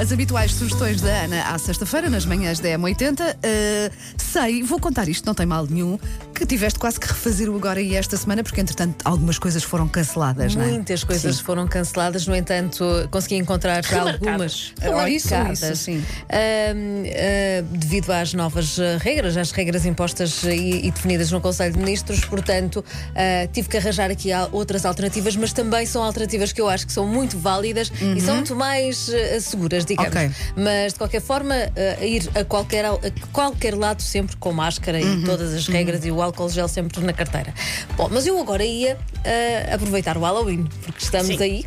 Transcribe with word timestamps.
As 0.00 0.12
habituais 0.12 0.52
sugestões 0.52 1.00
da 1.00 1.24
Ana 1.24 1.42
à 1.42 1.58
sexta-feira, 1.58 2.10
nas 2.10 2.26
manhãs 2.26 2.58
da 2.58 2.68
M80. 2.70 3.20
Uh, 3.20 3.92
sei, 4.16 4.62
vou 4.62 4.80
contar 4.80 5.08
isto, 5.08 5.24
não 5.26 5.34
tem 5.34 5.46
mal 5.46 5.66
nenhum, 5.66 5.98
que 6.42 6.46
tiveste 6.46 6.76
quase 6.76 6.98
que 6.98 7.06
refazer 7.06 7.48
o 7.48 7.54
agora 7.54 7.80
e 7.80 7.94
esta 7.94 8.16
semana, 8.16 8.42
porque 8.42 8.60
entretanto 8.60 8.96
algumas 9.04 9.38
coisas 9.38 9.62
foram 9.62 9.86
canceladas, 9.86 10.56
não 10.56 10.64
é? 10.64 10.66
Muitas 10.72 11.04
coisas 11.04 11.36
Sim. 11.36 11.42
foram 11.44 11.68
canceladas, 11.68 12.26
no 12.26 12.34
entanto, 12.34 12.84
consegui 13.12 13.36
encontrar 13.36 13.84
algumas 13.94 14.52
isso, 15.08 15.28
remarcadas. 15.28 15.62
isso, 15.62 15.76
sim. 15.76 16.04
Ahm, 16.28 17.04
ah, 17.06 17.64
devido 17.70 18.10
às 18.10 18.34
novas 18.34 18.76
regras, 18.98 19.36
às 19.36 19.52
regras 19.52 19.86
impostas 19.86 20.42
e, 20.42 20.86
e 20.86 20.90
definidas 20.90 21.30
no 21.30 21.40
Conselho 21.40 21.74
de 21.74 21.78
Ministros, 21.78 22.24
portanto, 22.24 22.84
ah, 23.14 23.46
tive 23.52 23.68
que 23.68 23.76
arranjar 23.76 24.10
aqui 24.10 24.30
outras 24.50 24.84
alternativas, 24.84 25.36
mas 25.36 25.52
também 25.52 25.86
são 25.86 26.02
alternativas 26.02 26.52
que 26.52 26.60
eu 26.60 26.68
acho 26.68 26.88
que 26.88 26.92
são 26.92 27.06
muito 27.06 27.38
válidas 27.38 27.92
e 28.16 28.20
são 28.20 28.34
muito 28.34 28.56
mais 28.56 29.08
ah, 29.08 29.40
seguras, 29.40 29.84
digamos. 29.84 30.10
Ok. 30.12 30.30
Mas 30.56 30.92
de 30.92 30.98
qualquer 30.98 31.20
forma, 31.20 31.54
ir 32.00 32.28
a 32.34 32.44
qualquer, 32.44 32.84
a 32.86 32.98
qualquer 33.32 33.76
lado 33.76 34.02
sempre 34.02 34.36
com 34.36 34.52
máscara 34.52 35.00
e 35.00 35.22
todas 35.22 35.54
as 35.54 35.68
regras 35.68 36.04
e 36.04 36.10
o 36.10 36.20
álcool 36.20 36.31
gel 36.48 36.68
sempre 36.68 37.00
na 37.04 37.12
carteira. 37.12 37.54
Bom, 37.96 38.08
mas 38.10 38.26
eu 38.26 38.38
agora 38.40 38.64
ia 38.64 38.98
ah, 39.24 39.74
aproveitar 39.74 40.16
o 40.16 40.20
Halloween, 40.20 40.64
porque 40.84 41.02
estamos 41.04 41.36
Sim. 41.36 41.42
aí. 41.42 41.64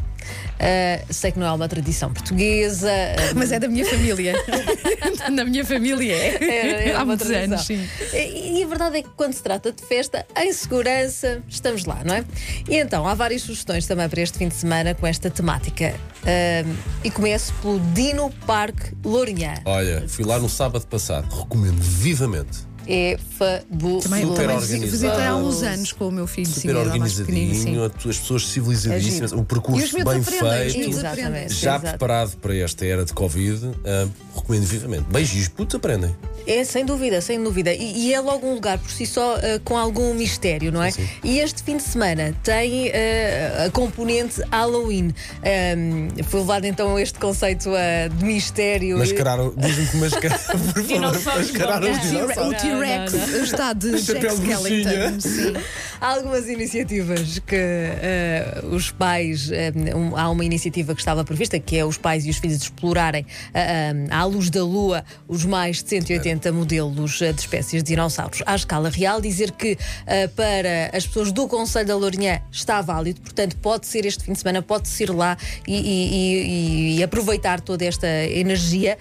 Ah, 0.60 1.04
sei 1.10 1.32
que 1.32 1.40
não 1.40 1.48
é 1.48 1.52
uma 1.52 1.68
tradição 1.68 2.12
portuguesa, 2.12 2.90
ah, 2.92 3.34
Mas 3.36 3.52
é 3.52 3.60
da 3.60 3.68
minha 3.68 3.86
família. 3.86 4.34
Na 5.32 5.44
minha 5.44 5.66
família 5.66 6.14
é. 6.14 6.44
É, 6.44 6.90
é 6.90 6.94
Há 6.94 6.98
uma 7.00 7.06
muitos 7.06 7.28
tradição. 7.28 7.54
anos, 7.54 7.66
sim. 7.66 7.88
E, 8.14 8.60
e 8.60 8.64
a 8.64 8.68
verdade 8.68 8.98
é 8.98 9.02
que 9.02 9.10
quando 9.16 9.34
se 9.34 9.44
trata 9.44 9.72
de 9.72 9.84
festa, 9.84 10.26
em 10.38 10.54
segurança, 10.54 11.42
estamos 11.48 11.86
lá, 11.86 12.02
não 12.06 12.16
é? 12.16 12.24
E 12.70 12.78
então, 12.78 13.08
há 13.08 13.14
várias 13.14 13.42
sugestões 13.42 13.86
também 13.86 14.08
para 14.08 14.22
este 14.22 14.38
fim 14.38 14.48
de 14.48 14.56
semana 14.56 14.94
com 14.94 15.06
esta 15.06 15.30
temática. 15.30 15.96
Ahm, 16.24 16.74
e 17.04 17.12
começo 17.12 17.54
pelo 17.62 17.80
Dino 17.94 18.32
Park 18.46 18.94
Lourinhã. 19.04 19.56
Olha, 19.66 20.06
fui 20.08 20.26
lá 20.26 20.40
no 20.40 20.50
sábado 20.50 20.86
passado, 20.88 21.28
recomendo 21.36 21.80
vivamente. 21.82 22.60
É 22.88 23.18
fabuloso. 23.38 24.10
Também, 24.10 24.26
Super 24.26 24.50
organizado. 24.50 24.82
visitei 24.92 25.26
há 25.26 25.36
uns 25.36 25.64
anos 25.64 25.92
com 25.92 26.08
o 26.08 26.12
meu 26.12 26.28
filho. 26.28 26.48
sim, 26.48 26.62
Super 26.62 26.74
sim. 26.76 26.82
organizadinho, 26.82 27.86
as 27.86 27.92
pessoas 28.18 28.48
civilizadíssimas, 28.48 29.32
um 29.34 29.42
E 29.42 29.46
percurso 29.46 30.04
bem 30.04 30.22
feito. 30.24 30.90
Exatamente. 30.90 31.54
Já 31.54 31.76
Exato. 31.76 31.90
preparado 31.90 32.38
para 32.38 32.56
esta 32.56 32.86
era 32.86 33.04
de 33.06 33.14
Covid, 33.14 33.72
ah, 33.86 34.08
recomendo 34.36 34.66
vivamente. 34.66 35.06
Beijos, 35.10 35.48
putos 35.48 35.76
aprendem. 35.76 36.16
É, 36.48 36.64
sem 36.64 36.86
dúvida, 36.86 37.22
sem 37.22 37.42
dúvida. 37.42 37.74
E, 37.74 38.08
e 38.08 38.14
é 38.14 38.20
logo 38.20 38.46
um 38.46 38.54
lugar 38.54 38.78
por 38.78 38.92
si 38.92 39.06
só 39.08 39.36
eh, 39.38 39.60
com 39.64 39.76
algum 39.76 40.14
mistério, 40.14 40.72
não 40.72 40.84
é? 40.84 40.92
Sim, 40.92 41.02
sim. 41.02 41.10
E 41.24 41.40
este 41.40 41.64
fim 41.64 41.78
de 41.78 41.82
semana 41.84 42.36
tem 42.44 42.90
eh, 42.90 43.66
a 43.66 43.72
componente 43.72 44.42
Halloween. 44.52 45.12
Ahm, 45.44 46.10
foi 46.26 46.42
levado 46.42 46.66
então 46.66 47.00
este 47.00 47.18
conceito 47.18 47.72
eh, 47.76 48.10
de 48.10 48.24
mistério. 48.24 49.00
Mascararam, 49.00 49.54
diz-me 49.58 49.88
que 49.88 49.98
mascararam, 49.98 50.44
por 50.46 50.60
favor, 50.60 50.84
Dinossauros 50.84 51.52
mascararam 51.52 51.92
os. 51.92 51.98
O 51.98 52.02
dinossauros. 52.02 52.62
T-Rex 52.80 53.14
está 53.44 53.74
de 53.74 53.92
Jack 54.02 54.26
Skellington. 54.28 55.20
Sim. 55.20 55.54
Há 56.02 56.14
algumas 56.16 56.48
iniciativas 56.48 57.40
que 57.40 57.56
eh, 57.56 58.62
os 58.72 58.92
pais. 58.92 59.50
eh, 59.52 59.72
um- 59.96 60.16
há 60.16 60.30
uma 60.30 60.44
iniciativa 60.46 60.94
que 60.94 61.02
estava 61.02 61.24
prevista, 61.24 61.60
que 61.60 61.78
é 61.78 61.86
os 61.86 61.98
pais 61.98 62.26
e 62.26 62.30
os 62.30 62.38
filhos 62.38 62.62
explorarem 62.62 63.26
eh, 63.54 63.94
à 64.10 64.24
luz 64.26 64.50
da 64.50 64.64
lua 64.64 65.04
os 65.28 65.46
mais 65.46 65.82
de 65.82 65.90
180 65.90 66.52
modelos 66.52 67.18
de 67.20 67.30
espécies 67.30 67.82
de 67.82 67.90
dinossauros 67.90 68.44
à 68.46 68.56
escala 68.56 68.90
real. 68.90 69.22
Dizer 69.22 69.52
que 69.52 69.78
eh, 70.06 70.28
para 70.28 70.92
as 70.96 71.06
pessoas 71.08 71.32
do 71.32 71.48
Conselho 71.48 71.88
da 71.88 71.96
Lourinhã 71.96 72.42
está 72.52 72.82
válido, 72.82 73.22
portanto, 73.22 73.56
pode 73.58 73.88
ser 73.88 74.06
este 74.06 74.24
fim 74.24 74.34
de 74.34 74.40
semana, 74.40 74.62
pode-se 74.62 75.04
ir 75.04 75.10
lá 75.12 75.38
e, 75.68 75.74
e- 75.76 76.14
e- 76.16 76.98
e 77.00 77.04
aproveitar 77.04 77.62
toda 77.62 77.86
esta 77.86 78.08
energia. 78.08 78.98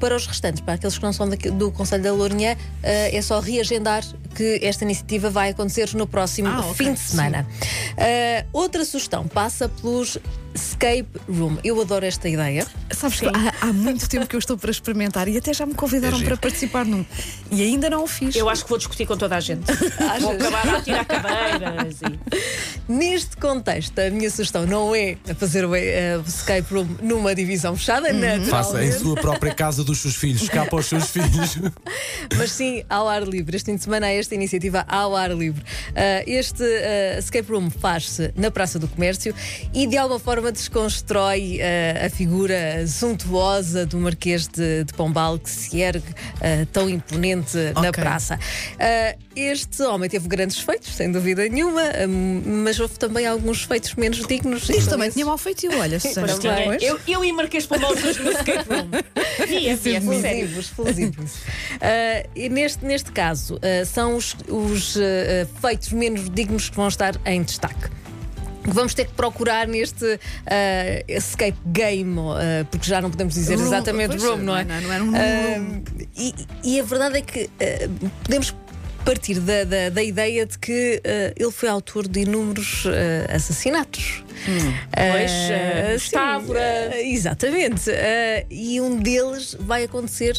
Para 0.00 0.16
os 0.16 0.26
restantes, 0.26 0.60
para 0.60 0.74
aqueles 0.74 0.96
que 0.96 1.04
não 1.04 1.12
são 1.12 1.28
daqui- 1.28 1.50
do 1.50 1.70
Conselho 1.70 2.02
da 2.02 2.12
Lourinhã, 2.12 2.47
eh, 2.82 3.16
é 3.16 3.22
só 3.22 3.40
reagendar 3.40 4.04
que 4.34 4.60
esta 4.62 4.84
iniciativa 4.84 5.30
vai 5.30 5.50
acontecer 5.50 5.92
no 5.94 6.06
próximo 6.06 6.48
Ah, 6.48 6.62
fim 6.74 6.92
de 6.92 7.00
semana. 7.00 7.46
Uh, 7.92 8.46
outra 8.52 8.84
sugestão 8.84 9.26
passa 9.26 9.68
pelos 9.68 10.16
escape 10.58 11.08
room. 11.28 11.56
Eu 11.62 11.80
adoro 11.80 12.04
esta 12.04 12.28
ideia. 12.28 12.66
Sabes 12.90 13.20
que 13.20 13.26
há, 13.26 13.54
há 13.60 13.72
muito 13.72 14.08
tempo 14.08 14.26
que 14.26 14.34
eu 14.34 14.38
estou 14.38 14.58
para 14.58 14.70
experimentar 14.70 15.28
e 15.28 15.36
até 15.36 15.52
já 15.52 15.64
me 15.64 15.74
convidaram 15.74 16.20
É 16.20 16.24
para 16.24 16.36
participar 16.36 16.84
num. 16.84 17.04
E 17.50 17.62
ainda 17.62 17.88
não 17.88 18.04
o 18.04 18.06
fiz. 18.06 18.34
Eu 18.34 18.48
acho 18.48 18.64
que 18.64 18.68
vou 18.68 18.78
discutir 18.78 19.06
com 19.06 19.16
toda 19.16 19.36
a 19.36 19.40
gente. 19.40 19.66
Vou 20.20 20.32
acabar 20.32 20.68
a 20.68 20.82
tirar 20.82 21.04
cadeiras 21.04 22.00
e. 22.02 22.92
Neste 22.92 23.36
contexto, 23.36 23.98
a 23.98 24.10
minha 24.10 24.30
sugestão 24.30 24.66
não 24.66 24.94
é 24.94 25.16
fazer 25.36 25.64
o, 25.64 25.72
uh, 25.72 26.24
escape 26.26 26.72
room 26.72 26.88
numa 27.02 27.34
divisão 27.34 27.76
fechada, 27.76 28.08
Faça 28.48 28.84
em 28.84 28.90
sua 28.92 29.14
própria 29.14 29.54
casa 29.54 29.84
dos 29.84 29.98
seus 29.98 30.16
filhos, 30.16 30.42
escapa 30.42 30.74
aos 30.74 30.86
seus 30.86 31.08
filhos. 31.10 31.58
mas 32.36 32.50
sim 32.50 32.82
ao 32.88 33.08
ar 33.08 33.22
livre. 33.22 33.56
Este 33.56 33.66
fim 33.66 33.76
de 33.76 33.82
semana 33.82 34.06
há 34.06 34.12
esta 34.12 34.34
iniciativa 34.34 34.84
ao 34.88 35.14
ar 35.14 35.30
livre. 35.30 35.62
Uh, 35.90 36.24
este 36.26 36.62
uh, 36.62 37.18
escape 37.18 37.50
room 37.50 37.70
faz-se 37.70 38.32
na 38.34 38.50
Praça 38.50 38.78
do 38.78 38.88
Comércio 38.88 39.34
e 39.74 39.86
de 39.86 39.96
alguma 39.96 40.18
forma 40.18 40.47
desconstrói 40.50 41.58
uh, 41.58 42.06
a 42.06 42.10
figura 42.10 42.86
suntuosa 42.86 43.84
do 43.86 43.98
Marquês 43.98 44.46
de, 44.46 44.84
de 44.84 44.92
Pombal 44.94 45.38
que 45.38 45.50
se 45.50 45.80
ergue 45.80 46.08
uh, 46.08 46.66
tão 46.72 46.88
imponente 46.88 47.56
na 47.74 47.88
Ok. 47.88 47.92
praça. 47.92 48.36
Uh, 48.36 49.18
este 49.36 49.82
homem 49.82 50.08
teve 50.10 50.26
grandes 50.28 50.58
feitos, 50.58 50.94
sem 50.94 51.12
dúvida 51.12 51.48
nenhuma, 51.48 51.82
um, 52.08 52.42
mas 52.64 52.80
houve 52.80 52.98
também 52.98 53.24
alguns 53.26 53.62
feitos 53.62 53.94
menos 53.94 54.26
dignos. 54.26 54.68
Isto 54.68 54.90
também 54.90 55.06
esses- 55.06 55.14
tinha 55.14 55.26
mal 55.26 55.38
feito, 55.38 55.66
olha, 55.78 56.00
Susana. 56.00 56.26
Pois. 56.64 56.82
Eu, 56.82 56.98
eu 57.06 57.24
e 57.24 57.32
Marquês 57.32 57.64
Pombal 57.66 57.92
os 57.92 58.02
dois 58.02 58.16
no 58.18 58.30
escape 58.32 58.68
room. 58.68 58.88
Sério. 59.46 59.98
Explosivos, 59.98 60.64
explosivos. 60.66 61.32
Ah, 61.80 62.26
e 62.34 62.48
neste, 62.48 62.84
neste 62.84 63.12
caso, 63.12 63.60
são 63.86 64.16
os, 64.16 64.34
os, 64.48 64.96
feitos 65.60 65.92
menos 65.92 66.28
dignos 66.30 66.68
que 66.68 66.76
vão 66.76 66.88
estar 66.88 67.14
em 67.24 67.42
destaque. 67.42 67.97
Vamos 68.72 68.94
ter 68.94 69.06
que 69.06 69.12
procurar 69.14 69.66
neste 69.66 70.18
ah, 70.46 71.02
escape 71.08 71.58
game, 71.66 72.18
ah, 72.18 72.64
porque 72.70 72.86
já 72.88 73.00
não 73.00 73.10
podemos 73.10 73.34
dizer 73.34 73.56
Room, 73.56 73.66
exatamente 73.66 74.16
pois, 74.16 74.22
room, 74.22 74.36
não 74.38 74.56
é? 74.56 74.64
não- 74.64 74.80
não 74.80 74.92
era 74.92 75.04
um 75.04 75.10
room. 75.10 75.82
e, 76.16 76.34
e 76.64 76.80
a 76.80 76.82
verdade 76.84 77.18
é 77.18 77.22
que 77.22 77.48
podemos 78.24 78.54
partir 79.04 79.40
da, 79.40 79.64
da, 79.64 79.88
da 79.88 80.02
ideia 80.02 80.44
de 80.44 80.58
que 80.58 81.00
ah, 81.04 81.32
ele 81.36 81.50
foi 81.50 81.68
autor 81.68 82.06
de 82.06 82.20
inúmeros 82.20 82.84
ah, 82.86 83.34
assassinatos. 83.36 84.22
Pois, 84.44 85.30
eh, 85.50 85.96
sim, 85.98 86.10
Távora. 86.12 86.60
ah, 86.92 87.00
exatamente. 87.02 87.90
E 88.50 88.80
um 88.80 88.96
deles 89.00 89.56
vai 89.58 89.84
acontecer 89.84 90.36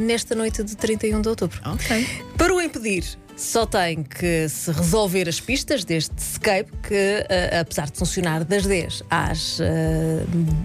nesta 0.00 0.34
noite 0.34 0.64
de 0.64 0.76
31 0.76 1.20
de 1.22 1.28
outubro. 1.28 1.60
Ok. 1.64 2.06
Para 2.36 2.52
o 2.54 2.60
impedir, 2.60 3.04
só 3.38 3.64
tem 3.64 4.02
que 4.02 4.48
se 4.48 4.72
resolver 4.72 5.28
as 5.28 5.38
pistas 5.40 5.84
deste 5.84 6.12
escape, 6.18 6.72
que 6.82 7.24
ah, 7.54 7.60
apesar 7.60 7.88
de 7.88 7.96
funcionar 7.96 8.42
das 8.44 8.66
10 8.66 9.04
às 9.08 9.60
ah, 9.60 9.64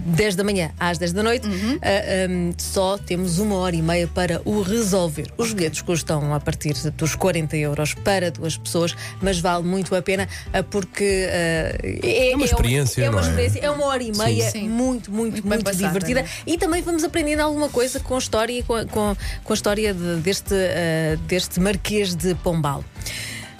10 0.06 0.34
da 0.34 0.42
manhã 0.42 0.72
às 0.78 0.98
10 0.98 1.12
da 1.12 1.22
noite, 1.22 1.46
ah, 1.46 2.28
hum, 2.28 2.52
só 2.58 2.98
temos 2.98 3.38
uma 3.38 3.54
hora 3.56 3.76
e 3.76 3.80
meia 3.82 4.08
para 4.08 4.42
o 4.44 4.60
resolver. 4.60 5.28
Os 5.38 5.52
bilhetes 5.52 5.82
custam 5.82 6.34
a 6.34 6.40
partir 6.40 6.74
dos 6.96 7.14
40 7.14 7.56
euros 7.56 7.94
para 7.94 8.28
duas 8.30 8.56
pessoas, 8.56 8.94
mas 9.22 9.38
vale 9.38 9.62
muito 9.64 9.94
a 9.94 10.02
pena 10.02 10.28
porque 10.70 11.28
ah, 11.30 11.78
é, 12.02 12.34
uma 12.34 12.44
experiência, 12.44 13.04
é 13.04 13.08
uma 13.08 13.20
não 13.20 13.26
é? 13.26 13.30
experiência, 13.30 13.60
é 13.60 13.70
uma 13.70 13.84
hora 13.86 14.02
e 14.02 14.10
meia 14.16 14.50
Sim. 14.50 14.68
muito, 14.68 15.12
muito, 15.12 15.34
Muito 15.34 15.46
muito, 15.48 15.64
passada, 15.64 15.86
divertida. 15.86 16.22
né? 16.22 16.28
E 16.44 16.58
também 16.58 16.82
vamos 16.82 17.04
aprendendo 17.04 17.40
alguma 17.40 17.68
coisa 17.68 18.00
com 18.00 18.16
a 18.16 18.18
história, 18.18 18.64
com 18.64 18.74
a, 18.74 18.84
com, 18.84 19.16
com 19.44 19.52
a 19.52 19.54
história 19.54 19.94
de- 19.94 20.16
deste, 20.16 20.54
ah, 20.54 21.16
deste 21.28 21.60
Marquês 21.60 22.16
de 22.16 22.34
Pombal. 22.34 22.63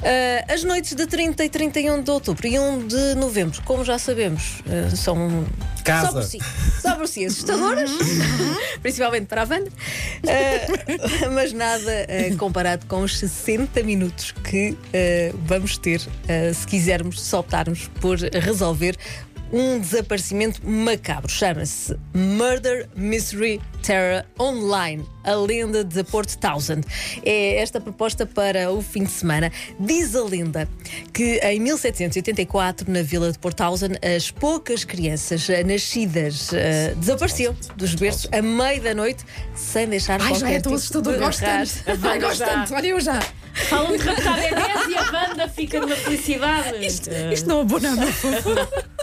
Ah, 0.04 0.53
as 0.53 0.62
noites 0.62 0.92
de 0.94 1.06
30 1.06 1.44
e 1.44 1.48
31 1.48 2.03
de 2.03 2.10
outubro 2.10 2.47
e 2.47 2.59
1 2.59 2.86
de 2.86 3.15
novembro, 3.15 3.62
como 3.65 3.83
já 3.84 3.98
sabemos, 3.98 4.62
ah, 4.66 4.95
são 4.95 5.47
Casa. 5.83 6.06
só 6.09 6.12
por 6.12 6.22
si, 6.24 6.39
só 6.80 6.97
por 6.97 7.09
si 7.09 7.24
assustadoras, 7.24 7.91
principalmente 8.83 9.27
para 9.27 9.42
a 9.42 9.47
Wanda, 9.47 9.71
Ah, 10.28 11.30
mas 11.33 11.53
nada 11.54 12.06
comparado 12.39 12.86
com 12.86 13.01
os 13.01 13.18
60 13.18 13.83
minutos 13.83 14.33
que 14.33 14.77
vamos 15.47 15.78
ter 15.78 16.01
se 16.01 16.66
quisermos, 16.66 17.21
se 17.22 17.34
optarmos 17.36 17.89
por 18.01 18.18
resolver 18.18 18.97
um 19.54 19.78
desaparecimento 19.78 20.60
macabro. 20.68 21.30
Chama-se 21.30 21.97
Murder 22.12 22.89
Mystery 22.97 23.60
Terror 23.83 24.24
Online, 24.41 25.04
a 25.22 25.34
lenda 25.34 25.84
de 25.84 26.03
Port 26.03 26.34
Townsend. 26.34 26.84
É 27.24 27.59
esta 27.59 27.80
proposta 27.80 28.27
para 28.27 28.72
o 28.72 28.83
fim 28.83 29.04
de 29.04 29.12
semana. 29.12 29.53
Diz 29.78 30.16
a 30.16 30.24
lenda 30.24 30.68
que 31.12 31.39
em 31.39 31.60
1784, 31.60 32.91
na 32.91 33.03
vila 33.03 33.30
de 33.30 33.39
Port 33.39 33.56
Townsend, 33.56 33.97
as 34.04 34.28
poucas 34.28 34.83
crianças 34.83 35.48
eh, 35.48 35.62
nascidas 35.62 36.53
eh, 36.53 36.92
desapareciam 36.97 37.54
dos 37.77 37.95
berços 37.95 38.28
a 38.33 38.42
meio 38.42 38.83
da 38.83 38.92
noite 38.92 39.24
sem 39.54 39.86
deixar 39.86 40.21
Ai, 40.21 40.30
já 40.34 40.41
qualquer 40.41 40.56
é 40.56 40.60
tão 40.60 40.72
tipo 40.72 40.74
assustador. 40.74 41.18
Gosto 41.18 41.45
rastro. 41.45 41.84
tanto. 41.84 42.06
Ai, 42.09 42.18
gosto 42.18 42.39
já. 42.39 42.47
tanto. 42.47 42.74
Olha, 42.74 42.86
eu 42.89 43.01
já. 43.01 43.21
Falam 43.68 43.97
de 43.97 43.98
raptar 44.03 44.34
bebês 44.34 44.89
e 44.89 44.97
a 44.97 45.12
banda 45.12 45.48
fica 45.48 45.78
numa 45.80 45.95
felicidade. 45.95 46.84
Isto, 46.84 47.09
isto 47.33 47.48
não 47.48 47.60
abona, 47.60 47.97
favor. 48.12 48.68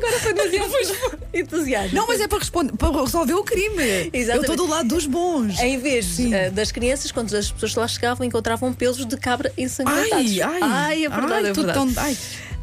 Agora 0.00 0.18
foi 0.20 0.32
demasiado 0.32 0.70
entusiasmo. 1.34 1.94
Não, 1.96 2.06
mas 2.06 2.20
é 2.20 2.26
para 2.28 2.38
responder, 2.38 2.72
para 2.76 3.00
resolver 3.00 3.34
o 3.34 3.44
crime. 3.44 3.82
Eu 3.82 4.10
Exatamente. 4.12 4.50
estou 4.50 4.56
do 4.56 4.66
lado 4.66 4.88
dos 4.88 5.06
bons. 5.06 5.58
Em 5.60 5.78
vez 5.78 6.18
eh, 6.18 6.50
das 6.50 6.72
crianças, 6.72 7.12
quando 7.12 7.34
as 7.36 7.50
pessoas 7.50 7.74
lá 7.74 7.86
chegavam, 7.88 8.26
encontravam 8.26 8.72
pelos 8.72 9.04
de 9.04 9.16
cabra 9.16 9.52
ensanguentados. 9.58 10.12
Ai, 10.12 10.40
ai, 10.62 11.04
é 11.04 11.08
verdade, 11.08 11.32
ai, 11.32 11.50
é 11.50 11.52
tudo 11.52 11.66
verdade. 11.66 11.94
tão- 11.94 12.02
ai. 12.04 12.16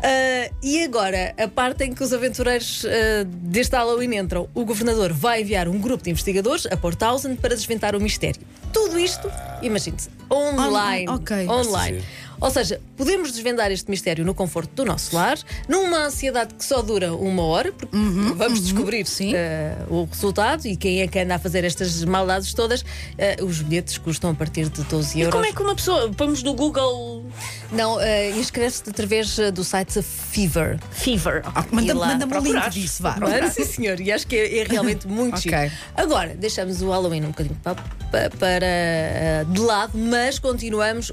Ah, 0.03 0.51
e 0.61 0.83
agora, 0.83 1.33
a 1.39 1.47
parte 1.47 1.83
em 1.83 1.93
que 1.93 2.03
os 2.03 2.13
aventureiros 2.13 2.85
ah, 2.85 3.23
deste 3.25 3.75
Halloween 3.75 4.15
entram, 4.15 4.47
o 4.53 4.63
governador 4.65 5.11
vai 5.13 5.41
enviar 5.41 5.67
um 5.67 5.79
grupo 5.79 6.03
de 6.03 6.09
investigadores 6.11 6.67
a 6.67 6.77
Port 6.77 6.97
Townsend 6.97 7.37
para 7.37 7.55
desventar 7.55 7.95
o 7.95 7.99
mistério. 7.99 8.41
Tudo 8.71 8.99
isto, 8.99 9.31
imagine-se, 9.61 10.09
online. 10.31 11.05
Ah, 11.07 11.15
ok. 11.15 11.47
Online. 11.47 12.03
Ou 12.39 12.51
seja, 12.51 12.79
podemos 12.95 13.31
desvendar 13.31 13.71
este 13.71 13.89
mistério 13.89 14.23
no 14.23 14.33
conforto 14.33 14.69
do 14.75 14.85
nosso 14.85 15.15
lar, 15.15 15.37
numa 15.67 16.05
ansiedade 16.05 16.53
que 16.53 16.63
só 16.63 16.81
dura 16.81 17.13
uma 17.15 17.43
hora, 17.43 17.71
porque 17.71 17.95
vamos 18.35 18.61
descobrir 18.61 18.99
Uhum, 18.99 19.05
sim. 19.05 19.33
ah, 19.35 19.85
o 19.89 20.05
resultado 20.05 20.65
e 20.67 20.75
quem 20.77 21.01
é 21.01 21.07
que 21.07 21.17
anda 21.19 21.35
a 21.35 21.39
fazer 21.39 21.63
estas 21.63 22.03
maldades 22.05 22.53
todas. 22.53 22.85
Ah, 23.17 23.43
os 23.43 23.61
bilhetes 23.61 23.97
custam 23.97 24.29
a 24.31 24.33
partir 24.35 24.69
de 24.69 24.83
12 24.83 25.17
E 25.17 25.21
euros. 25.21 25.33
como 25.33 25.45
é 25.45 25.51
que 25.53 25.61
uma 25.61 25.75
pessoa. 25.75 26.11
Pomos 26.11 26.43
no 26.43 26.53
Google 26.53 27.25
Não, 27.71 27.97
ah, 27.97 28.29
inscreve-se 28.37 28.83
através 28.87 29.35
do 29.53 29.63
site 29.63 30.01
Fever. 30.03 30.79
Fever. 30.91 31.41
Ah, 31.55 31.65
Manda- 31.71 31.91
E 31.91 31.93
lá 31.93 32.07
Manda-me 32.07 32.31
o 32.33 32.37
link 32.37 32.43
procurar. 32.51 32.69
disso, 32.69 33.01
vá. 33.03 33.17
Mano, 33.19 33.49
sim, 33.51 33.65
senhor, 33.65 33.99
e 33.99 34.11
acho 34.11 34.25
que 34.27 34.35
é, 34.35 34.59
é 34.59 34.63
realmente 34.63 35.05
muito 35.07 35.37
Ok. 35.37 35.51
chique. 35.51 35.71
Agora, 35.95 36.35
deixamos 36.35 36.81
o 36.81 36.89
Halloween 36.89 37.23
um 37.23 37.27
bocadinho 37.29 37.57
pa- 37.63 37.75
pa- 37.75 38.29
para, 38.39 38.65
ah, 38.65 39.43
de 39.51 39.59
lado, 39.59 39.97
mas 39.97 40.37
continuamos 40.39 41.11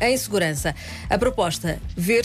em 0.00 0.16
segurança. 0.16 0.45
A 1.08 1.18
proposta: 1.18 1.78
ver 1.96 2.24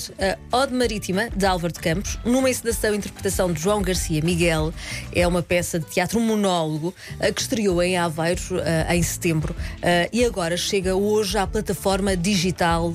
a 0.51 0.57
Ode 0.57 0.73
Marítima 0.73 1.29
de 1.35 1.45
Álvaro 1.45 1.73
de 1.73 1.79
Campos, 1.79 2.18
numa 2.25 2.50
encenação 2.50 2.94
e 2.94 2.97
interpretação 2.97 3.51
de 3.51 3.62
João 3.62 3.81
Garcia 3.81 4.21
Miguel. 4.21 4.73
É 5.13 5.27
uma 5.27 5.41
peça 5.41 5.79
de 5.79 5.85
teatro 5.85 6.19
monólogo 6.19 6.94
ah, 7.19 7.31
que 7.31 7.41
estreou 7.41 7.81
em 7.81 7.97
Aveiro 7.97 8.41
ah, 8.88 8.95
em 8.95 9.03
setembro 9.03 9.56
ah, 9.81 10.09
e 10.12 10.23
agora 10.25 10.57
chega 10.57 10.95
hoje 10.95 11.38
à 11.38 11.47
plataforma 11.47 12.15
digital 12.15 12.94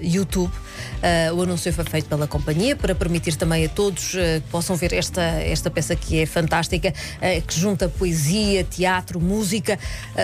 YouTube. 0.00 0.52
Ah, 1.02 1.32
o 1.34 1.42
anúncio 1.42 1.72
foi 1.72 1.84
feito 1.84 2.08
pela 2.08 2.26
companhia 2.26 2.76
para 2.76 2.94
permitir 2.94 3.36
também 3.36 3.64
a 3.64 3.68
todos 3.68 4.14
ah, 4.14 4.40
que 4.40 4.48
possam 4.50 4.76
ver 4.76 4.92
esta, 4.92 5.20
esta 5.22 5.70
peça 5.70 5.94
que 5.96 6.20
é 6.20 6.26
fantástica, 6.26 6.92
ah, 7.20 7.40
que 7.46 7.58
junta 7.58 7.88
poesia, 7.88 8.64
teatro, 8.64 9.20
música. 9.20 9.78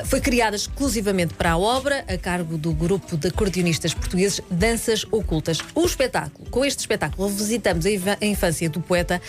Foi 0.04 0.20
criada 0.20 0.56
exclusivamente 0.56 1.34
para 1.34 1.52
a 1.52 1.58
obra, 1.58 2.04
a 2.08 2.16
cargo 2.16 2.56
do 2.58 2.72
grupo 2.72 3.16
de 3.16 3.28
acordeonistas 3.28 3.92
portugueses 3.94 4.40
Danças 4.50 5.04
Ocultas. 5.10 5.58
O 5.74 5.84
espetáculo, 5.84 6.48
com 6.50 6.64
este 6.64 6.80
espetáculo, 6.80 7.28
visitamos 7.28 7.84
a 7.86 8.24
infância 8.24 8.68
do 8.68 8.80
poeta 8.80 9.20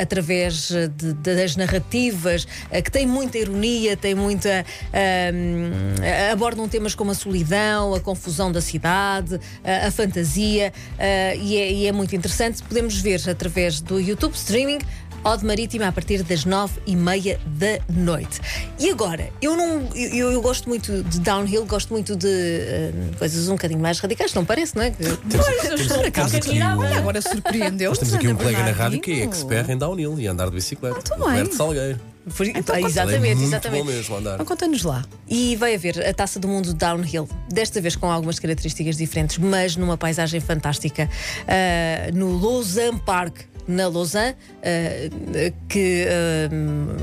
através 0.00 0.70
ah, 0.72 0.86
de- 0.88 1.12
das 1.14 1.56
narrativas, 1.56 2.46
que 2.84 2.90
tem 2.90 3.06
muita 3.06 3.38
ironia, 3.38 3.96
tem 3.96 4.14
muita. 4.14 4.64
ah, 4.92 6.32
abordam 6.32 6.68
temas 6.68 6.94
como 6.94 7.10
a 7.10 7.14
solidão, 7.14 7.94
a 7.94 8.00
confusão 8.00 8.50
da 8.52 8.60
cidade, 8.60 9.40
a 9.64 9.90
fantasia, 9.90 10.69
ah, 10.98 11.34
e, 11.34 11.56
é, 11.56 11.72
e 11.72 11.86
é 11.86 11.92
muito 11.92 12.14
interessante. 12.14 12.62
Podemos 12.62 12.96
ver 12.96 13.20
através 13.28 13.80
do 13.80 14.00
YouTube 14.00 14.34
streaming. 14.34 14.78
Ode 15.22 15.44
Marítima 15.44 15.86
a 15.86 15.92
partir 15.92 16.22
das 16.22 16.46
nove 16.46 16.80
e 16.86 16.96
meia 16.96 17.38
da 17.44 17.78
noite. 17.92 18.40
E 18.78 18.88
agora, 18.88 19.28
eu 19.42 19.54
não. 19.54 19.86
Eu, 19.94 20.32
eu 20.32 20.40
gosto 20.40 20.66
muito 20.66 21.02
de 21.02 21.20
downhill, 21.20 21.66
gosto 21.66 21.92
muito 21.92 22.16
de 22.16 22.26
ah, 22.26 23.18
coisas 23.18 23.46
um 23.48 23.52
bocadinho 23.52 23.80
mais 23.80 23.98
radicais, 24.00 24.32
não 24.32 24.46
parece, 24.46 24.74
não 24.76 24.82
é? 24.82 24.92
Pois, 24.92 25.64
eu 25.66 25.74
estou 25.74 25.98
um 25.98 26.10
temos 26.10 26.34
aqui 26.34 26.48
bocadinho 26.58 26.76
o- 26.76 26.80
Olha, 26.80 26.96
agora 26.96 27.20
surpreendeu 27.20 27.90
Nós 27.90 27.98
temos 27.98 28.14
aqui 28.14 28.28
um 28.28 28.34
colega 28.34 28.62
na 28.62 28.70
rádio 28.72 28.98
que 28.98 29.12
é 29.12 29.24
expert 29.24 29.68
em 29.68 29.76
downhill 29.76 30.18
e 30.18 30.26
andar 30.26 30.46
de 30.46 30.52
bicicleta. 30.52 31.02
Ah. 31.12 31.16
Roberto 31.16 31.54
Salgueiro. 31.54 32.00
Por- 32.36 32.46
Então, 32.46 32.74
Ah, 32.74 32.78
Ele 32.78 32.86
é 32.86 32.90
exatamente, 32.90 33.34
muito 33.36 33.42
exatamente. 33.48 33.84
bom 33.84 33.90
mesmo 33.90 34.16
andar. 34.16 34.34
Então 34.34 34.46
conta-nos 34.46 34.82
lá. 34.82 35.04
E 35.28 35.56
vai 35.56 35.74
haver 35.74 36.06
a 36.06 36.12
Taça 36.12 36.38
do 36.38 36.46
Mundo 36.48 36.72
Downhill, 36.74 37.28
desta 37.48 37.80
vez 37.80 37.96
com 37.96 38.10
algumas 38.10 38.38
características 38.38 38.96
diferentes, 38.96 39.38
mas 39.38 39.74
numa 39.76 39.96
paisagem 39.96 40.40
fantástica, 40.40 41.08
ah, 41.48 42.10
no 42.12 42.38
Lausanne 42.38 43.00
Park. 43.00 43.38
Na 43.68 43.86
Lausanne, 43.86 44.34
ah, 44.62 45.52
que 45.68 46.04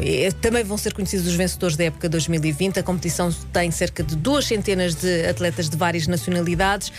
é- 0.01 0.31
também 0.41 0.63
vão 0.65 0.77
ser 0.77 0.93
conhecidos 0.93 1.25
os 1.27 1.33
vencedores 1.33 1.77
da 1.77 1.85
época 1.85 2.09
2020. 2.09 2.79
A 2.79 2.83
competição 2.83 3.31
tem 3.53 3.71
cerca 3.71 4.03
de 4.03 4.15
duas 4.17 4.45
centenas 4.45 4.93
de 4.95 5.25
atletas 5.27 5.69
de 5.69 5.77
várias 5.77 6.07
nacionalidades 6.07 6.91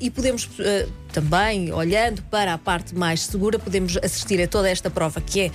e 0.00 0.10
podemos 0.10 0.48
também, 1.12 1.72
olhando 1.72 2.20
para 2.22 2.52
a 2.54 2.58
parte 2.58 2.94
mais 2.94 3.20
segura, 3.22 3.58
podemos 3.58 3.96
assistir 4.02 4.40
a 4.42 4.48
toda 4.48 4.68
esta 4.68 4.90
prova 4.90 5.20
que 5.20 5.40
é 5.40 5.50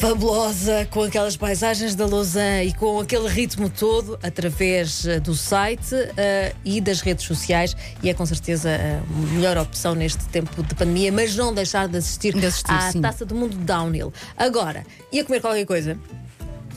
fabulosa, 0.00 0.88
com 0.90 1.02
aquelas 1.02 1.36
paisagens 1.36 1.94
da 1.94 2.06
Lausanne 2.06 2.68
e 2.68 2.72
com 2.72 3.00
aquele 3.00 3.28
ritmo 3.28 3.68
todo, 3.68 4.18
através 4.22 5.06
eh, 5.06 5.20
do 5.20 5.34
site 5.34 5.94
eh, 6.16 6.54
e 6.64 6.80
das 6.80 7.02
redes 7.02 7.26
sociais. 7.26 7.76
E 8.02 8.08
é 8.08 8.14
com 8.14 8.24
certeza 8.24 8.70
a 8.70 9.34
melhor 9.34 9.58
opção 9.58 9.94
neste 9.94 10.24
tempo 10.28 10.62
de 10.62 10.74
pandemia, 10.74 11.12
mas 11.12 11.36
não 11.36 11.52
deixar 11.52 11.86
de 11.86 11.98
assistir, 11.98 12.32
De 12.34 12.46
assistir, 12.46 12.72
à 12.72 12.90
sim. 12.90 13.02
taça 13.02 13.26
do 13.26 13.34
mundo 13.34 13.54
downhill. 13.58 14.10
Agora, 14.38 14.86
ia 15.12 15.22
comer 15.22 15.40
qualquer 15.42 15.66
coisa. 15.66 15.98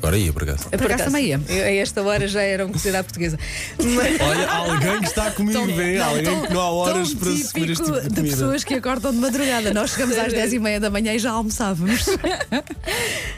Agora 0.03 0.17
ia, 0.17 0.33
por 0.33 0.43
acaso. 0.43 0.69
Por 0.69 0.83
acaso 0.85 1.05
também 1.05 1.27
ia. 1.27 1.39
eu- 1.47 1.63
A 1.63 1.71
esta 1.71 2.01
hora 2.03 2.27
já 2.27 2.41
era 2.41 2.65
um 2.65 2.71
cozido 2.73 2.97
à 2.97 3.03
portuguesa. 3.03 3.39
Mas- 3.81 4.19
Olha, 4.19 4.49
alguém 4.49 4.99
que 4.99 5.05
está 5.07 5.31
comigo 5.31 5.65
bem, 5.67 5.97
alguém 5.97 6.41
que 6.41 6.53
não 6.53 6.59
há 6.59 6.69
horas 6.71 7.09
Tão 7.11 7.19
para 7.19 7.31
se 7.31 7.53
comer 7.53 7.69
este 7.71 7.83
típico 7.83 8.01
tipo 8.01 8.09
de 8.15 8.21
de 8.21 8.29
pessoas 8.29 8.63
que 8.65 8.73
acordam 8.73 9.13
de 9.13 9.17
madrugada. 9.19 9.73
Nós 9.73 9.91
chegamos 9.91 10.17
às 10.17 10.33
10 10.33 10.51
e 10.51 10.59
meia 10.59 10.77
da 10.81 10.89
manhã 10.89 11.13
e 11.13 11.19
já 11.19 11.31
almoçávamos. 11.31 12.05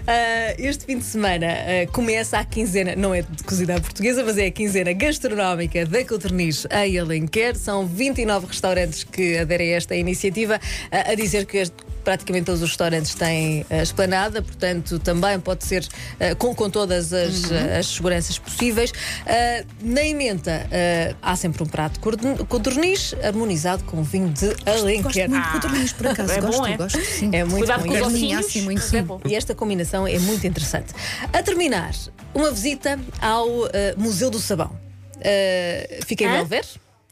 Ah, 0.08 0.54
este 0.60 0.86
fim 0.86 1.00
de 1.00 1.04
semana 1.06 1.48
ah, 1.48 1.88
começa 1.92 2.38
a 2.38 2.46
quinzena, 2.46 2.96
não 2.96 3.12
é 3.14 3.24
de 3.24 3.44
cozida 3.44 3.76
à 3.76 3.82
portuguesa, 3.82 4.24
mas 4.24 4.38
é 4.38 4.46
a 4.46 4.52
quinzena 4.52 4.94
gastronómica 4.94 5.84
da 5.86 6.06
Cotorniz 6.06 6.68
em 6.70 7.00
Alenquer. 7.00 7.56
São 7.56 7.88
29 7.88 8.46
restaurantes 8.48 9.04
que 9.04 9.38
aderem 9.38 9.74
a 9.74 9.78
esta 9.78 9.96
iniciativa, 9.96 10.60
ah, 10.92 11.12
a 11.12 11.16
dizer 11.16 11.46
que 11.48 11.58
este- 11.58 11.76
praticamente 12.06 12.46
todos 12.46 12.62
os 12.62 12.70
restaurantes 12.70 13.16
têm 13.16 13.66
a 13.70 13.82
esplanada, 13.82 14.42
portanto 14.42 15.00
também 15.00 15.40
pode 15.40 15.66
ser 15.66 15.86
ah, 16.20 16.36
com, 16.36 16.56
com 16.56 16.70
todas 16.70 17.12
as, 17.12 17.52
ah, 17.52 17.80
as 17.80 17.88
seguranças 17.88 18.40
possíveis. 18.40 18.94
Ah, 19.26 19.66
na 19.82 20.04
emenda 20.04 20.68
ah, 20.72 21.16
há 21.22 21.36
sempre 21.36 21.64
um 21.64 21.66
prato 21.66 22.00
codorniz 22.48 23.14
harmonizado 23.22 23.84
com 23.84 24.02
vinho 24.04 24.30
de 24.30 24.48
Gosto 24.48 24.70
Alenquer. 24.70 25.30
muito 25.30 25.46
de 25.46 25.52
cotorninhos, 25.52 25.94
por 25.94 26.08
acaso. 26.08 26.32
é 26.32 26.42
bom, 26.42 26.48
gosto, 26.48 26.66
é? 26.68 26.78
gosto 26.78 27.04
sim. 27.04 27.30
É 27.34 27.44
muito 27.44 27.58
Cuidado 27.58 27.84
bom. 27.84 27.88
com 27.88 27.96
os 27.96 28.02
ossinhos. 28.14 28.46
assim, 28.46 28.62
muito 28.62 28.80
é 28.80 28.84
sim. 28.84 29.02
bom. 29.02 29.20
e 29.26 29.36
esta 29.36 29.56
combinação 29.56 30.08
é 30.08 30.20
muito 30.20 30.46
interessante. 30.46 30.94
A 31.34 31.42
terminar, 31.42 31.94
uma 32.34 32.52
visita 32.52 33.00
ao 33.20 33.68
eh, 33.68 33.96
Museu 33.98 34.30
do 34.30 34.40
Sabão. 34.40 34.78
Uh, 35.18 36.06
fiquei 36.06 36.28
em? 36.28 36.32
Belver, 36.32 36.66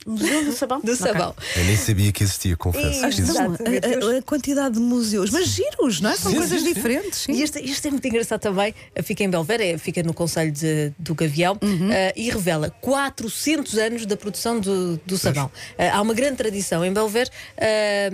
Museu 0.05 0.45
do 0.45 0.51
sabão. 0.53 0.81
do 0.81 0.95
Sabão. 0.95 1.35
Eu 1.55 1.63
nem 1.65 1.75
sabia 1.77 2.11
que 2.11 2.23
existia, 2.23 2.55
confesso. 2.57 3.05
Exatamente. 3.05 3.61
a, 3.63 4.07
a- 4.15 4.17
a 4.17 4.21
quantidade 4.21 4.75
de 4.75 4.79
museus, 4.81 5.29
mas 5.29 5.47
giros, 5.47 6.01
não 6.01 6.09
é? 6.11 6.15
São 6.15 6.31
Sim, 6.31 6.37
coisas 6.37 6.61
sim, 6.61 6.73
diferentes. 6.73 7.19
sim. 7.19 7.31
E 7.33 7.41
este, 7.41 7.59
este 7.59 7.87
é 7.87 7.91
muito 7.91 8.07
engraçado 8.07 8.39
também. 8.41 8.73
Fica 9.03 9.23
em 9.23 9.29
Belver, 9.29 9.77
fica 9.79 10.03
no 10.03 10.13
Conselho 10.13 10.51
de- 10.51 10.91
do 10.99 11.15
Gavião 11.15 11.57
eh, 11.91 12.13
e 12.15 12.29
revela 12.29 12.69
400 12.81 13.77
anos 13.77 14.05
da 14.05 14.15
produção 14.17 14.59
do, 14.59 14.97
do 15.05 15.17
sabão. 15.17 15.49
Eh, 15.77 15.89
há 15.89 16.01
uma 16.01 16.13
grande 16.13 16.37
tradição 16.37 16.83
em 16.83 16.91
Belver 16.93 17.29
eh, 17.57 18.09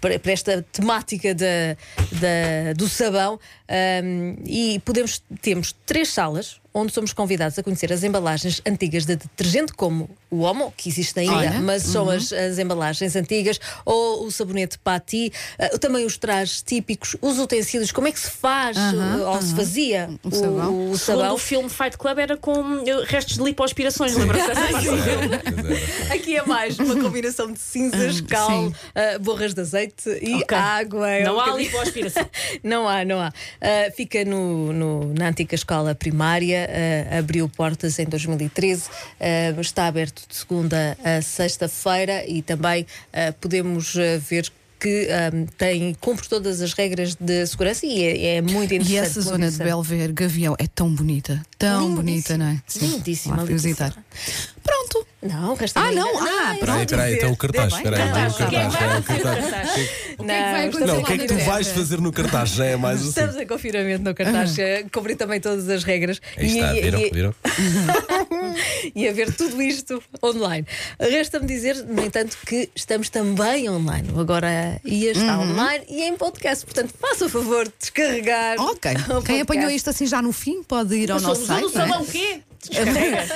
para, 0.00 0.32
esta 0.32 0.64
temática 0.72 1.34
da, 1.34 1.76
da- 2.12 2.72
do 2.76 2.88
sabão 2.88 3.38
eh, 3.68 4.02
e 4.46 4.78
podemos 4.84 5.22
temos 5.40 5.74
três 5.86 6.08
salas 6.08 6.60
onde 6.74 6.92
somos 6.92 7.12
convidados 7.12 7.56
a 7.56 7.62
conhecer 7.62 7.92
as 7.92 8.02
embalagens 8.02 8.60
antigas 8.66 9.06
de 9.06 9.14
detergente, 9.14 9.72
como 9.72 10.10
o 10.34 10.40
Omo, 10.40 10.72
que 10.76 10.88
existe 10.88 11.18
ainda, 11.20 11.32
Olha. 11.34 11.60
mas 11.60 11.82
são 11.82 12.08
as, 12.10 12.32
as 12.32 12.58
embalagens 12.58 13.14
antigas, 13.16 13.58
ou 13.84 14.26
o 14.26 14.30
sabonete 14.30 14.78
Pati, 14.78 15.32
eh, 15.58 15.78
também 15.78 16.04
os 16.04 16.16
trajes 16.18 16.62
típicos, 16.62 17.16
os 17.22 17.38
utensílios, 17.38 17.92
como 17.92 18.08
é 18.08 18.12
que 18.12 18.18
se 18.20 18.30
faz, 18.30 18.76
eh, 18.76 19.24
ou 19.26 19.40
se 19.42 19.54
fazia 19.54 20.10
O 20.22 20.30
sabão. 20.34 20.72
o, 20.72 20.90
o 20.90 20.98
sabão. 20.98 21.34
o 21.34 21.38
filme 21.38 21.68
Fight 21.70 21.96
Club 21.96 22.18
era 22.18 22.36
com 22.36 22.82
restos 23.06 23.36
de 23.36 23.42
lipoaspirações, 23.42 24.14
lembra-se 24.16 24.46
dessa 24.48 24.60
parte? 24.72 26.12
Aqui 26.12 26.36
é 26.36 26.42
mais 26.44 26.78
uma 26.78 26.94
combinação 27.00 27.52
de 27.52 27.58
cinzas, 27.58 28.20
Hum, 28.20 28.26
cal, 28.28 28.72
eh, 28.94 29.18
borras 29.18 29.54
de 29.54 29.60
azeite 29.60 30.08
e 30.22 30.34
Ok. 30.42 30.56
água. 30.56 31.10
É 31.10 31.24
Não 31.24 31.36
um 31.36 31.40
há 31.40 31.44
bocadinho- 31.46 31.66
lipoaspiração. 31.68 32.28
Não 32.62 32.88
há, 32.88 33.04
não 33.04 33.20
há. 33.20 33.32
Ah, 33.60 33.90
fica 33.96 34.24
no, 34.24 34.72
no- 34.72 35.14
na 35.14 35.28
antiga 35.28 35.54
escola 35.54 35.94
primária, 35.94 36.68
ah, 37.12 37.18
abriu 37.18 37.48
portas 37.48 37.98
em 37.98 38.04
2013, 38.06 38.84
ah, 39.20 39.60
está 39.60 39.86
aberto 39.86 40.23
de 40.28 40.36
segunda 40.36 40.96
a 41.04 41.20
sexta-feira 41.22 42.24
e 42.26 42.42
também 42.42 42.86
ah, 43.12 43.32
podemos 43.40 43.94
ah, 43.96 44.18
ver 44.18 44.50
que 44.80 45.08
ah, 45.10 45.30
tem, 45.56 45.94
cumpre 45.94 46.28
todas 46.28 46.60
as 46.60 46.72
regras 46.74 47.14
de 47.14 47.46
segurança 47.46 47.86
e 47.86 48.02
é, 48.02 48.36
é 48.36 48.42
muito 48.42 48.74
interessante. 48.74 48.92
E 48.92 48.96
essa 48.98 49.20
zona 49.22 49.50
de. 49.50 49.56
Belver, 49.58 50.12
Gavião, 50.12 50.54
é 50.58 50.66
tão 50.66 50.94
bonita. 50.94 51.40
Tão 51.56 51.96
Lindíssima. 51.96 52.02
bonita, 52.02 52.38
não 52.38 52.46
é? 52.46 52.62
Sim, 52.66 52.86
Lindíssima, 52.88 53.36
fui 53.46 53.54
visitar. 53.54 53.86
lindíssima. 53.96 54.54
Pronto. 54.62 55.06
Não, 55.22 55.54
resta 55.54 55.80
Ah, 55.80 55.84
ainda- 55.84 56.00
não, 56.02 56.08
ah, 56.22 56.52
eu 56.52 56.58
pronto. 56.58 56.72
vou 56.74 56.82
Espera 56.82 57.02
aí, 57.04 57.14
dizer. 57.14 57.16
então 57.22 57.32
o 57.32 57.36
cartaz. 57.36 57.72
Deve 57.72 57.76
Espera 57.88 57.96
aí, 57.96 58.02
bem. 58.12 58.22
então 58.24 58.28
o 58.28 58.50
cartaz. 58.50 58.74
aí, 58.74 58.98
o 58.98 59.12
cartaz. 59.14 59.70
O 60.18 60.24
que 60.24 60.30
é 60.30 60.36
que 60.36 60.50
vai 60.50 60.52
Não, 60.52 60.68
acontecer 60.68 60.86
Não, 60.86 60.94
o 60.94 61.00
lá 61.00 61.06
que 61.06 61.12
é 61.12 61.18
que 61.18 61.26
tu 61.26 61.38
vais 61.38 61.68
fazer 61.68 62.00
no 62.00 62.12
cartaz? 62.12 62.48
Já 62.50 62.64
é 62.66 62.76
mais 62.76 63.00
assim. 63.00 63.08
Estamos 63.08 63.36
em 63.36 63.46
confinamento 63.46 64.04
no 64.04 64.14
cartaz, 64.14 64.58
eh, 64.58 64.84
cumpri 64.92 65.16
também 65.16 65.40
todas 65.40 65.66
as 65.70 65.82
regras. 65.82 66.20
Aí 66.36 66.46
está, 66.46 66.72
viram? 66.74 67.00
viram? 67.10 67.34
e 68.94 69.08
a 69.08 69.12
ver 69.12 69.32
tudo 69.34 69.60
isto 69.62 70.02
online. 70.22 70.66
Resta-me 70.98 71.46
dizer, 71.46 71.76
no 71.84 72.02
entanto, 72.04 72.36
que 72.46 72.68
estamos 72.74 73.08
também 73.08 73.68
online. 73.68 74.08
Agora 74.18 74.80
ia 74.84 75.12
estar 75.12 75.38
Uhum. 75.38 75.50
online 75.52 75.84
e 75.88 76.02
em 76.02 76.16
podcast. 76.16 76.64
Portanto, 76.64 76.94
faça 77.00 77.26
o 77.26 77.28
favor 77.28 77.66
de 77.66 77.72
descarregar. 77.78 78.60
Ok. 78.60 78.92
Quem 79.26 79.40
apanhou 79.40 79.70
isto 79.70 79.90
assim 79.90 80.06
já 80.06 80.20
no 80.22 80.32
fim 80.32 80.62
pode 80.62 80.94
ir 80.94 81.10
ao 81.10 81.18
Somos 81.18 81.38
nosso 81.40 81.46
site. 81.46 81.62
não 81.62 81.68
é? 81.68 81.72
salão 81.88 82.02
o 82.02 82.06
quê? 82.06 82.40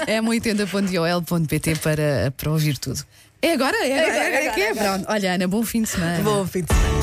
É 0.06 0.20
80.ol.pt 0.20 1.76
para, 1.76 2.32
para 2.36 2.50
ouvir 2.50 2.78
tudo. 2.78 3.02
É 3.42 3.52
agora? 3.52 3.76
É 3.86 4.00
agora, 4.00 4.26
agora, 4.26 4.44
é, 4.44 4.50
que 4.50 4.60
é. 4.60 4.70
agora. 4.70 4.88
Pronto. 4.98 5.06
Olha, 5.12 5.34
Ana, 5.34 5.46
bom 5.48 5.62
fim 5.62 5.82
de 5.82 5.88
semana. 5.88 6.22
Bom 6.22 6.46
fim 6.46 6.62
de 6.62 6.68
semana. 6.74 6.97